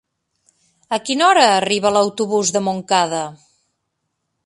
A 0.97 0.99
quina 1.09 1.27
hora 1.27 1.45
arriba 1.59 1.93
l'autobús 1.99 2.53
de 2.57 2.65
Montcada? 2.71 3.25